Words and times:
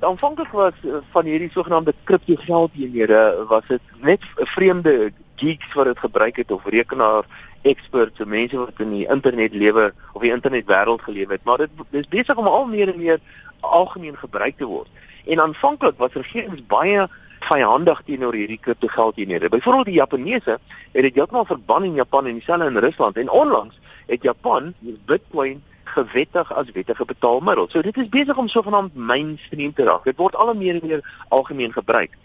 Aanvanklik 0.00 0.48
was 0.48 0.72
eh, 0.84 0.96
van 1.12 1.24
hierdie 1.24 1.50
sogenaamde 1.50 1.94
kriptogeldeenhede 2.04 3.44
was 3.48 3.66
dit 3.68 3.80
net 4.00 4.22
vreemde 4.34 5.12
geeks 5.36 5.72
wat 5.72 5.84
dit 5.84 5.98
gebruik 5.98 6.36
het 6.36 6.50
of 6.50 6.64
rekenaar 6.64 7.24
experts, 7.62 8.16
so 8.16 8.24
mense 8.24 8.56
wat 8.56 8.80
in 8.80 8.94
die 8.94 9.06
internet 9.08 9.52
lewe 9.52 9.92
of 10.12 10.22
die 10.22 10.32
internetwêreld 10.32 11.02
geleef 11.04 11.28
het, 11.28 11.44
maar 11.44 11.60
dit 11.60 11.70
is 11.90 12.08
besig 12.08 12.36
om 12.36 12.48
al 12.48 12.64
meer 12.64 12.88
en 12.88 12.98
meer 12.98 13.20
algemeen 13.60 14.16
gebruik 14.16 14.56
te 14.56 14.64
word. 14.64 14.88
En 15.26 15.40
aanvanklik 15.40 15.98
was 16.00 16.16
regerings 16.16 16.64
baie 16.66 17.04
vyandig 17.44 18.00
teenoor 18.04 18.34
hierdie 18.36 18.60
kriptogeldeenhede. 18.60 19.48
Byvoorbeeld 19.48 19.92
die 19.92 20.00
Japaneese 20.00 20.58
het 20.92 21.02
dit 21.02 21.14
heeltemal 21.14 21.44
verban 21.44 21.84
in 21.84 22.00
Japan 22.00 22.26
en 22.26 22.40
dieselfde 22.40 22.72
in 22.72 22.76
Rusland 22.76 23.16
en 23.16 23.30
onlangs 23.30 23.76
het 24.06 24.22
Japan 24.22 24.72
Bitcoin 24.80 25.62
gewettig 25.94 26.52
as 26.54 26.70
wettige 26.72 27.04
betaalmiddel. 27.04 27.68
So 27.70 27.82
dit 27.82 27.96
is 27.96 28.08
besig 28.08 28.36
om 28.36 28.48
sogenaamd 28.48 28.94
mainstream 28.94 29.74
te 29.74 29.84
raak. 29.84 30.04
Dit 30.04 30.16
word 30.16 30.36
al 30.36 30.54
meer 30.54 30.80
en 30.80 30.86
meer 30.88 31.04
algemeen 31.28 31.72
gebruik. 31.72 32.16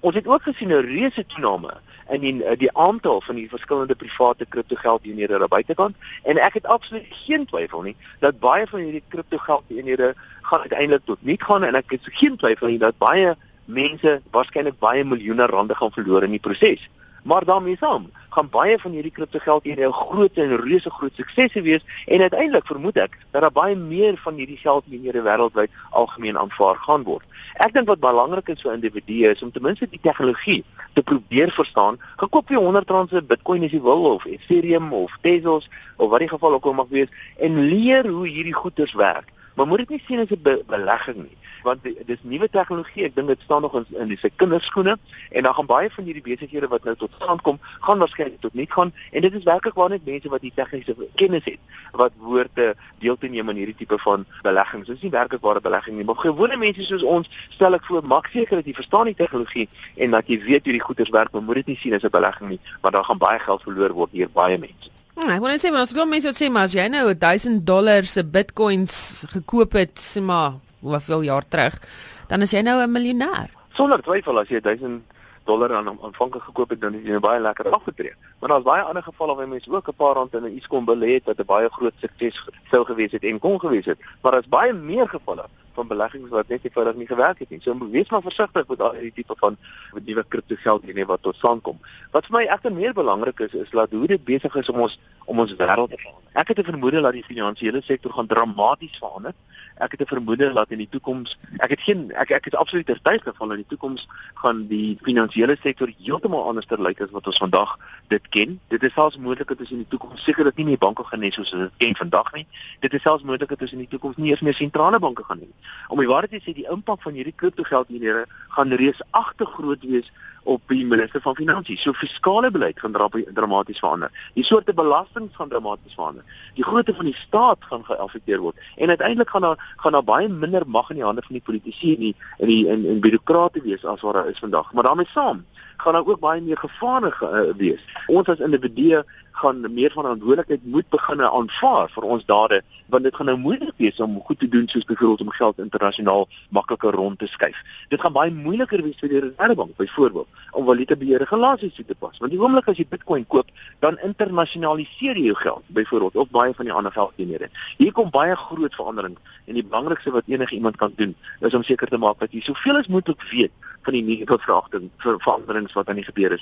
Ons 0.00 0.14
het 0.14 0.26
ook 0.26 0.42
gesien 0.42 0.68
'n 0.68 0.86
reuse 0.86 1.26
toename 1.26 1.72
in 2.10 2.20
die 2.20 2.44
eh, 2.44 2.58
die 2.58 2.70
aantal 2.76 3.20
van 3.20 3.34
die 3.34 3.48
verskillende 3.48 3.94
private 3.94 4.46
kriptogeldeenhede 4.46 5.38
daar 5.38 5.48
buitekant 5.48 5.96
en 6.22 6.38
ek 6.38 6.54
het 6.54 6.66
absoluut 6.66 7.06
geen 7.10 7.46
twyfel 7.46 7.82
nie 7.82 7.96
dat 8.18 8.38
baie 8.38 8.66
van 8.66 8.80
hierdie 8.80 9.02
kriptogeldeenhede 9.08 10.14
gaan 10.42 10.60
uiteindelik 10.60 11.04
tot 11.04 11.22
niet 11.22 11.42
gaan 11.42 11.64
en 11.64 11.74
ek 11.74 11.90
het 11.90 12.00
geen 12.02 12.36
twyfel 12.36 12.66
nie 12.66 12.78
dat 12.78 12.98
baie 12.98 13.36
mense 13.64 14.20
waarskynlik 14.30 14.78
baie 14.78 15.04
miljoene 15.04 15.46
rande 15.46 15.74
gaan 15.74 15.92
verloor 15.92 16.22
in 16.22 16.30
die 16.30 16.42
proses. 16.42 16.88
Maar 17.22 17.44
daarmee 17.44 17.76
saam 17.80 18.10
gaan 18.30 18.48
baie 18.50 18.78
van 18.78 18.92
hierdie 18.94 19.12
kriptogeld 19.12 19.64
hier 19.64 19.80
'n 19.86 19.92
groot 19.92 20.34
en 20.34 20.56
reuse 20.56 20.90
groot 20.90 21.14
suksese 21.14 21.62
wees 21.62 21.82
en 22.06 22.20
uiteindelik 22.20 22.66
vermoed 22.66 22.96
ek 22.96 23.18
dat 23.30 23.42
daar 23.42 23.52
baie 23.52 23.76
meer 23.76 24.16
van 24.16 24.34
hierdie 24.34 24.56
geldeenhede 24.56 25.22
wêreldwyd 25.22 25.70
algemeen 25.90 26.38
aanvaar 26.38 26.76
gaan 26.76 27.02
word. 27.02 27.24
Ek 27.54 27.72
dink 27.72 27.88
wat 27.88 28.00
belangrik 28.00 28.48
is 28.48 28.62
vir 28.62 28.72
individue 28.72 29.30
is 29.30 29.42
om 29.42 29.50
ten 29.52 29.62
minste 29.62 29.88
die 29.90 30.00
tegnologie 30.02 30.64
te 30.92 31.02
probeer 31.02 31.50
verstaan. 31.50 31.98
Gekoop 32.16 32.48
jy 32.48 32.56
100 32.56 32.90
rand 32.90 33.08
se 33.10 33.22
Bitcoin 33.22 33.64
as 33.64 33.72
jy 33.72 33.80
wil 33.80 34.04
of 34.14 34.24
Ethereum 34.24 34.92
of 34.92 35.12
Tezos 35.22 35.68
of 35.96 36.10
wat 36.10 36.18
die 36.18 36.28
geval 36.28 36.52
ook 36.52 36.64
al 36.64 36.72
mag 36.72 36.88
wees 36.88 37.08
en 37.38 37.60
leer 37.68 38.06
hoe 38.08 38.26
hierdie 38.28 38.54
goeders 38.54 38.92
werk. 38.92 39.28
Maar 39.54 39.66
moet 39.66 39.78
dit 39.78 39.88
nie 39.88 40.02
sien 40.06 40.20
as 40.20 40.30
'n 40.30 40.42
be 40.42 40.62
belegging 40.66 41.16
nie 41.16 41.39
want 41.62 41.84
dis 41.84 42.22
nuwe 42.22 42.48
tegnologie. 42.48 43.04
Ek 43.04 43.14
dink 43.14 43.28
dit 43.28 43.40
staan 43.44 43.62
nog 43.62 43.74
in 43.74 43.86
in 44.00 44.08
die 44.08 44.18
se 44.18 44.30
kinderskoene 44.36 44.96
en 45.30 45.42
dan 45.42 45.54
gaan 45.54 45.66
baie 45.66 45.90
van 45.90 46.04
hierdie 46.04 46.22
besighede 46.22 46.68
wat 46.68 46.84
nou 46.84 46.96
tot 46.96 47.12
stand 47.18 47.42
kom, 47.46 47.58
gaan 47.80 47.98
waarskynlik 47.98 48.40
tot 48.40 48.54
niet 48.54 48.72
gaan 48.72 48.92
en 49.10 49.20
dit 49.20 49.34
is 49.34 49.44
werklik 49.44 49.74
waar 49.74 49.90
net 49.90 50.04
mense 50.04 50.28
wat 50.28 50.40
die 50.40 50.52
tegniese 50.54 50.96
kennis 51.14 51.44
het 51.44 51.58
wat 51.92 52.12
woorde 52.18 52.74
deel 52.98 53.18
te 53.18 53.28
neem 53.28 53.48
in 53.48 53.56
hierdie 53.62 53.76
tipe 53.82 53.98
van 53.98 54.24
beleggings. 54.42 54.86
Dit 54.86 54.96
is 54.96 55.02
nie 55.02 55.10
werklik 55.14 55.42
ware 55.42 55.60
belegging 55.60 55.96
nie, 55.96 56.04
maar 56.04 56.20
gewone 56.22 56.56
mense 56.56 56.86
soos 56.86 57.02
ons 57.02 57.30
stel 57.50 57.74
ek 57.78 57.84
voor 57.88 58.06
maak 58.06 58.30
seker 58.32 58.60
dat 58.60 58.70
jy 58.70 58.76
verstaan 58.78 59.10
die 59.10 59.18
tegnologie 59.18 59.68
en 59.96 60.16
dat 60.16 60.30
jy 60.30 60.40
weet 60.44 60.64
hoe 60.64 60.76
die 60.78 60.86
goeders 60.86 61.12
werk, 61.14 61.32
maar 61.32 61.42
moet 61.42 61.62
dit 61.62 61.74
nie 61.74 61.80
sien 61.82 61.94
as 61.94 62.06
'n 62.06 62.14
belegging 62.14 62.48
nie, 62.50 62.60
want 62.80 62.94
dan 62.94 63.04
gaan 63.04 63.18
baie 63.18 63.38
geld 63.38 63.62
verloor 63.62 63.92
word 63.92 64.10
hier 64.12 64.30
baie 64.30 64.58
mense. 64.58 64.90
Hmm, 65.14 65.30
ek 65.30 65.40
wil 65.40 65.50
net 65.50 65.60
sê 65.60 65.70
maar 65.70 65.82
as 65.84 65.92
jy 65.92 66.04
mense 66.08 66.28
wat 66.30 66.38
sê 66.38 66.50
maar 66.50 66.64
as 66.64 66.72
jy 66.72 66.88
nou 66.88 67.14
1000 67.14 67.66
dollar 67.66 68.04
se 68.04 68.22
bitcoins 68.24 69.24
gekoop 69.28 69.72
het, 69.72 69.98
sê 69.98 70.22
maar 70.22 70.52
hoeveel 70.80 71.20
jaar 71.20 71.44
terug, 71.48 71.80
dan 72.28 72.40
is 72.40 72.50
jy 72.50 72.60
nou 72.60 72.82
'n 72.82 72.92
miljonair. 72.92 73.50
Sonder 73.72 74.02
twyfel 74.02 74.38
as 74.38 74.48
jy 74.48 74.60
1000 74.60 75.02
dollar 75.44 75.74
aan 75.74 75.88
aanvanklik 76.02 76.42
gekoop 76.42 76.70
het, 76.70 76.80
dan 76.80 76.94
is 76.94 77.02
jy 77.02 77.16
nou 77.16 77.20
baie 77.20 77.40
lekker 77.40 77.70
afgetree. 77.70 78.14
Maar 78.40 78.48
daar's 78.48 78.64
baie 78.64 78.82
ander 78.82 79.02
gevalle 79.02 79.36
waar 79.36 79.48
mense 79.48 79.72
ook 79.72 79.88
'n 79.88 80.00
paar 80.02 80.14
rand 80.14 80.34
in 80.34 80.44
'n 80.44 80.56
Eskom 80.58 80.84
belê 80.84 81.10
het 81.16 81.24
wat 81.24 81.38
'n 81.40 81.44
baie 81.54 81.68
groot 81.68 81.94
sukses 82.00 82.44
sou 82.70 82.84
gewees 82.84 83.12
het 83.12 83.24
en 83.24 83.38
kon 83.38 83.60
gewees 83.60 83.84
het. 83.84 83.98
Maar 84.22 84.32
daar's 84.32 84.48
baie 84.48 84.72
meer 84.72 85.08
gevalle 85.08 85.44
van 85.74 85.86
beleggings 85.86 86.28
wat 86.28 86.48
net 86.48 86.64
eenvoudig 86.64 86.94
nie 86.94 87.06
gewerk 87.06 87.38
het 87.38 87.50
nie. 87.50 87.60
So 87.62 87.76
wees 87.90 88.10
maar 88.10 88.22
versigtig 88.22 88.68
met 88.68 88.80
al 88.80 88.92
hierdie 88.92 89.12
tipe 89.22 89.34
van 89.38 89.56
nuwe 90.04 90.24
kriptogeld 90.28 90.84
hier 90.84 90.94
net 90.94 91.06
wat 91.06 91.22
tot 91.22 91.36
stand 91.36 91.62
kom. 91.62 91.78
Wat 92.10 92.26
vir 92.26 92.36
my 92.38 92.44
egter 92.44 92.72
meer 92.72 92.94
belangrik 92.94 93.40
is, 93.46 93.52
is 93.52 93.72
laat 93.72 93.90
hoe 93.90 94.06
dit 94.06 94.24
besig 94.24 94.54
is 94.54 94.68
om 94.68 94.80
ons 94.86 94.98
om 95.24 95.38
ons 95.38 95.54
wêreld 95.54 95.90
te 95.90 95.98
verander. 95.98 96.22
Ek 96.32 96.48
het 96.48 96.58
'n 96.58 96.70
vermoede 96.72 97.00
dat 97.00 97.12
die 97.12 97.24
finansiële 97.24 97.82
sektor 97.82 98.12
gaan 98.12 98.26
dramaties 98.26 98.98
verander. 98.98 99.34
Ek 99.80 99.90
het 99.90 100.00
'n 100.00 100.14
vermoede 100.14 100.52
dat 100.52 100.70
in 100.70 100.78
die 100.78 100.88
toekoms, 100.88 101.38
ek 101.56 101.70
het 101.70 101.80
geen 101.80 102.12
ek 102.12 102.30
ek 102.30 102.46
is 102.46 102.54
absoluut 102.54 102.90
oortuig 102.90 103.22
van 103.36 103.48
dat 103.48 103.56
in 103.56 103.64
die 103.68 103.76
toekoms 103.76 104.08
gaan 104.34 104.66
die 104.66 104.98
finansiële 105.02 105.56
sektor 105.62 105.90
heeltemal 105.98 106.46
anders 106.46 106.66
ter 106.66 106.82
lyk 106.82 107.00
as 107.00 107.10
wat 107.10 107.26
ons 107.26 107.38
vandag 107.38 107.78
dit 108.08 108.28
ken. 108.28 108.60
Dit 108.68 108.82
is 108.82 108.92
selfs 108.92 109.16
moontlik 109.16 109.48
dat 109.48 109.60
ons 109.60 109.70
in 109.70 109.76
die 109.76 109.88
toekoms 109.88 110.24
seker 110.24 110.44
dat 110.44 110.56
nie 110.56 110.64
meer 110.64 110.78
banke 110.78 111.04
gaan 111.04 111.22
hê 111.22 111.30
soos 111.30 111.52
ons 111.52 111.62
dit 111.62 111.76
ken 111.76 111.96
vandag 111.96 112.32
nie. 112.32 112.46
Dit 112.80 112.94
is 112.94 113.02
selfs 113.02 113.24
moontlik 113.24 113.48
dat 113.48 113.60
ons 113.60 113.72
in 113.72 113.78
die 113.78 113.88
toekoms 113.88 114.16
nie 114.16 114.30
eens 114.30 114.40
meer 114.40 114.54
sentrale 114.54 114.98
banke 114.98 115.24
gaan 115.24 115.38
hê 115.38 115.48
nie. 115.48 115.68
Om 115.88 115.98
die 115.98 116.08
waarheid 116.08 116.30
te 116.30 116.40
sê, 116.50 116.54
die 116.54 116.68
impak 116.70 117.02
van 117.02 117.12
hierdie 117.12 117.36
kriptogeldeenhede 117.36 118.26
gaan 118.48 118.72
reusagtig 118.72 119.50
groot 119.56 119.82
wees 119.82 120.12
op 120.42 120.62
die 120.66 120.86
minister 120.86 121.20
van 121.20 121.36
finansies. 121.36 121.82
So 121.82 121.92
fiskale 121.92 122.50
beleid 122.50 122.80
gaan 122.80 122.92
dramaties 123.34 123.78
verander. 123.78 124.10
Die 124.34 124.44
soorte 124.44 124.74
belastings 124.74 125.36
gaan 125.36 125.48
dramaties 125.48 125.94
verander. 125.94 126.24
Die 126.54 126.64
grootte 126.64 126.94
van 126.94 127.04
die 127.04 127.16
staat 127.16 127.64
gaan 127.64 127.84
geaffekteer 127.84 128.40
word 128.40 128.56
en 128.76 128.88
uiteindelik 128.88 129.30
gaan 129.30 129.42
daar 129.42 129.74
gaan 129.76 129.92
daar 129.92 130.04
baie 130.04 130.28
minder 130.28 130.62
mag 130.66 130.90
in 130.90 130.96
die 130.96 131.04
hande 131.04 131.22
van 131.22 131.38
die 131.38 131.44
politici 131.44 131.94
en 131.94 132.00
die 132.00 132.14
in 132.38 132.46
die 132.48 132.66
in, 132.66 132.84
in 132.84 133.00
birokrate 133.00 133.62
wees 133.62 133.84
as 133.84 134.00
wat 134.00 134.14
daar 134.14 134.28
is 134.28 134.38
vandag. 134.38 134.72
Maar 134.72 134.82
daarmee 134.82 135.08
saam 135.14 135.44
gaan 135.80 135.92
daar 135.92 136.06
ook 136.06 136.20
baie 136.20 136.40
meer 136.40 136.58
gevare 136.58 137.12
uh, 137.22 137.56
wees. 137.56 137.80
Ons 138.06 138.28
as 138.28 138.38
individue 138.38 139.04
gaan 139.40 139.72
meer 139.72 139.90
verantwoordelikheid 139.90 140.64
moet 140.64 140.88
begin 140.88 141.22
aanvaar 141.22 141.88
vir 141.94 142.06
ons 142.14 142.24
dade 142.24 142.60
want 142.92 143.06
dit 143.06 143.16
gaan 143.16 143.30
nou 143.30 143.36
moeilik 143.38 143.76
wees 143.76 144.00
om 144.00 144.18
goed 144.26 144.38
te 144.38 144.48
doen 144.48 144.68
soos 144.68 144.84
byvoorbeeld 144.84 145.20
om 145.20 145.30
geld 145.30 145.58
internasionaal 145.58 146.28
makliker 146.48 146.92
rond 146.92 147.18
te 147.18 147.26
skuif. 147.26 147.56
Dit 147.88 148.00
gaan 148.00 148.12
baie 148.12 148.32
moeiliker 148.34 148.82
wees 148.82 148.98
vir 148.98 149.12
die 149.12 149.20
Reservebank 149.20 149.76
byvoorbeeld 149.76 150.39
om 150.50 150.66
valutabeheer 150.66 151.18
regulasies 151.18 151.74
toe 151.74 151.84
te 151.84 151.94
pas. 151.94 152.18
Want 152.18 152.32
die 152.32 152.40
oomblik 152.40 152.68
as 152.68 152.78
jy 152.78 152.86
Bitcoin 152.88 153.26
koop, 153.26 153.50
dan 153.78 153.98
internasionaliseer 154.06 155.16
jy 155.16 155.30
jou 155.30 155.36
geld 155.42 155.64
byvoorbeeld 155.66 156.16
of 156.16 156.30
baie 156.30 156.54
van 156.54 156.70
die 156.70 156.74
ander 156.74 156.92
geldeenhede. 156.92 157.50
Hier 157.78 157.92
kom 157.92 158.10
baie 158.10 158.36
groot 158.36 158.74
verandering 158.74 159.16
en 159.46 159.54
die 159.54 159.66
belangrikste 159.66 160.14
wat 160.14 160.30
enige 160.30 160.54
iemand 160.54 160.76
kan 160.76 160.92
doen 160.96 161.14
is 161.40 161.54
om 161.54 161.62
seker 161.66 161.88
te 161.88 161.98
maak 161.98 162.18
dat 162.18 162.32
jy 162.32 162.40
soveel 162.44 162.76
as 162.76 162.88
moontlik 162.88 163.22
weet 163.30 163.52
van 163.82 163.96
die 163.96 164.02
nuwe 164.04 164.38
verwagting 164.38 164.90
vir 165.02 165.18
veranderings 165.24 165.72
wat 165.72 165.88
aan 165.88 165.96
die 166.00 166.04
gebeur 166.04 166.32
is. 166.32 166.38